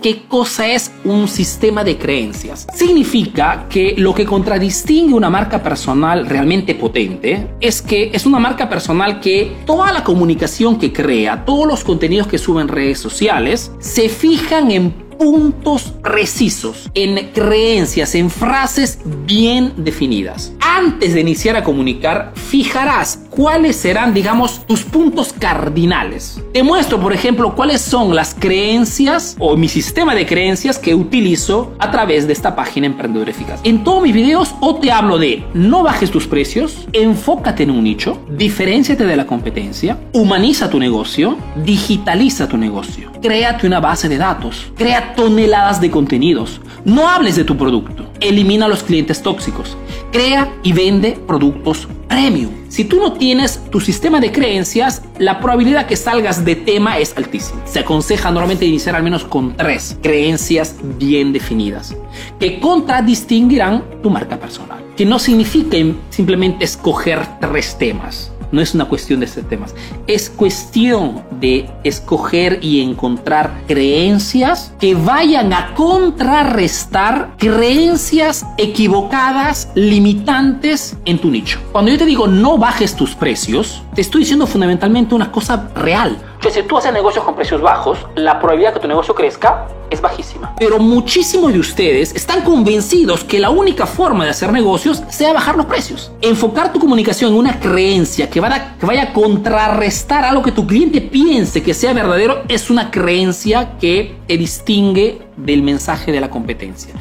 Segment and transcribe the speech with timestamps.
[0.00, 2.66] ¿qué cosa es un sistema de creencias?
[2.74, 8.68] Significa que lo que contradistingue una marca personal realmente potente es que es una marca
[8.68, 13.72] personal que toda la comunicación que crea, todos los contenidos que sube en redes sociales,
[13.80, 20.52] se fijan en puntos precisos, en creencias, en frases bien definidas.
[20.76, 26.42] Antes de iniciar a comunicar, fijarás cuáles serán, digamos, tus puntos cardinales.
[26.52, 31.76] Te muestro, por ejemplo, cuáles son las creencias o mi sistema de creencias que utilizo
[31.78, 33.60] a través de esta página Emprendedor Eficaz.
[33.62, 37.84] En todos mis videos o te hablo de no bajes tus precios, enfócate en un
[37.84, 44.18] nicho, diferenciate de la competencia, humaniza tu negocio, digitaliza tu negocio, créate una base de
[44.18, 46.60] datos, crea toneladas de contenidos.
[46.84, 48.13] No hables de tu producto.
[48.24, 49.76] Elimina a los clientes tóxicos.
[50.10, 52.50] Crea y vende productos premium.
[52.68, 57.14] Si tú no tienes tu sistema de creencias, la probabilidad que salgas de tema es
[57.18, 57.60] altísima.
[57.66, 61.94] Se aconseja normalmente iniciar al menos con tres creencias bien definidas
[62.40, 64.82] que contradistinguirán tu marca personal.
[64.96, 65.76] Que no significa
[66.08, 69.74] simplemente escoger tres temas no es una cuestión de estos temas,
[70.06, 81.18] es cuestión de escoger y encontrar creencias que vayan a contrarrestar creencias equivocadas, limitantes en
[81.18, 81.60] tu nicho.
[81.72, 86.16] Cuando yo te digo no bajes tus precios, te estoy diciendo fundamentalmente una cosa real
[86.44, 89.66] que si tú haces negocios con precios bajos, la probabilidad de que tu negocio crezca
[89.88, 90.54] es bajísima.
[90.58, 95.56] Pero muchísimos de ustedes están convencidos que la única forma de hacer negocios sea bajar
[95.56, 96.12] los precios.
[96.20, 100.66] Enfocar tu comunicación en una creencia que vaya, que vaya a contrarrestar algo que tu
[100.66, 106.28] cliente piense que sea verdadero es una creencia que te distingue del mensaje de la
[106.28, 106.92] competencia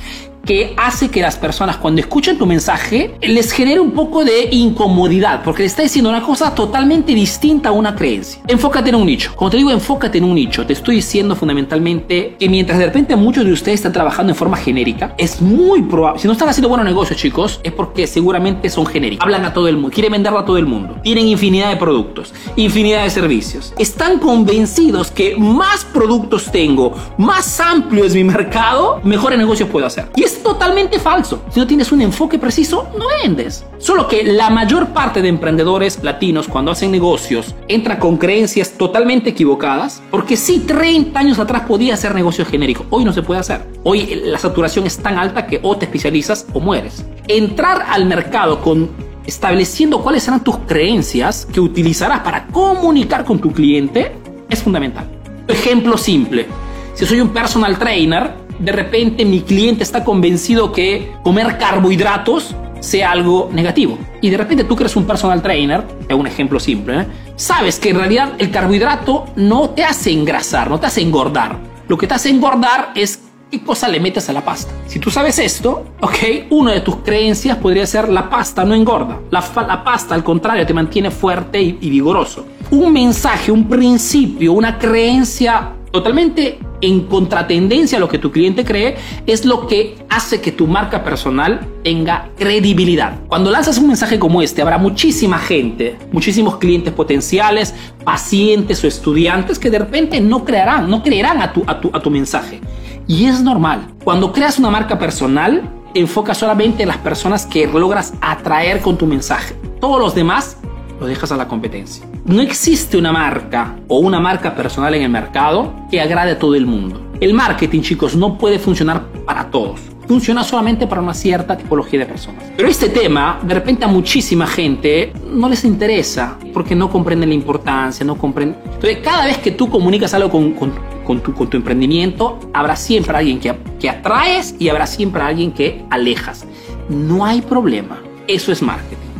[0.46, 5.42] que hace que las personas cuando escuchan tu mensaje les genere un poco de incomodidad
[5.44, 8.42] porque le está diciendo una cosa totalmente distinta a una creencia.
[8.48, 9.32] Enfócate en un nicho.
[9.36, 13.16] Cuando te digo enfócate en un nicho, te estoy diciendo fundamentalmente que mientras de repente
[13.16, 16.68] muchos de ustedes están trabajando en forma genérica, es muy probable, si no están haciendo
[16.68, 19.24] buenos negocios chicos, es porque seguramente son genéricos.
[19.24, 20.98] Hablan a todo el mundo, quieren venderlo a todo el mundo.
[21.04, 23.74] Tienen infinidad de productos, infinidad de servicios.
[23.78, 30.10] Están convencidos que más productos tengo, más amplio es mi mercado, mejores negocios puedo hacer.
[30.16, 31.44] Y es totalmente falso.
[31.52, 33.66] Si no tienes un enfoque preciso, no vendes.
[33.78, 39.32] Solo que la mayor parte de emprendedores latinos cuando hacen negocios entra con creencias totalmente
[39.32, 43.62] equivocadas, porque si 30 años atrás podía hacer negocio genérico, hoy no se puede hacer.
[43.84, 47.06] Hoy la saturación es tan alta que o te especializas o mueres.
[47.28, 48.90] Entrar al mercado con
[49.26, 54.16] estableciendo cuáles serán tus creencias que utilizarás para comunicar con tu cliente
[54.50, 55.08] es fundamental.
[55.48, 56.48] Ejemplo simple.
[56.94, 63.12] Si soy un personal trainer, de repente mi cliente está convencido que comer carbohidratos sea
[63.12, 63.98] algo negativo.
[64.22, 67.06] Y de repente tú que eres un personal trainer, es un ejemplo simple, ¿eh?
[67.36, 71.58] sabes que en realidad el carbohidrato no te hace engrasar, no te hace engordar.
[71.88, 73.22] Lo que te hace engordar es
[73.52, 74.74] qué cosa le metes a la pasta.
[74.88, 79.20] Si tú sabes esto, ok, una de tus creencias podría ser la pasta no engorda.
[79.30, 79.42] La,
[79.84, 82.46] pasta, al contrario, te mantiene fuerte y vigoroso.
[82.72, 88.98] Un mensaje, un principio, una creencia totalmente en contratendencia a lo que tu cliente cree,
[89.26, 93.22] es lo que hace que tu marca personal tenga credibilidad.
[93.30, 97.74] Cuando lanzas un mensaje como este, habrá muchísima gente, muchísimos clientes potenciales,
[98.04, 102.02] pacientes o estudiantes que de repente no creerán, no creerán a tu, a tu, a
[102.02, 102.60] tu mensaje.
[103.08, 103.88] Y es normal.
[104.04, 105.62] Cuando creas una marca personal,
[105.94, 109.56] enfoca solamente en las personas que logras atraer con tu mensaje.
[109.80, 110.58] Todos los demás
[111.04, 112.06] lo dejas a la competencia.
[112.26, 116.56] No existe una marca o una marca personal en el mercado que agrade a todo
[116.56, 117.12] el mundo.
[117.20, 119.82] El marketing, chicos, no puede funcionar para todos.
[120.08, 122.46] Funciona solamente para una cierta tipología de personas.
[122.56, 127.36] Pero este tema, de repente a muchísima gente no les interesa porque no comprenden la
[127.36, 128.58] importancia, no comprenden...
[128.64, 133.18] Entonces, cada vez que tú comunicas algo con, con, tu, con tu, emprendimiento, habrá siempre
[133.18, 136.46] alguien que, que atraes y habrá siempre alguien que alejas.
[136.88, 138.02] No hay problema.
[138.26, 139.13] Eso es marketing.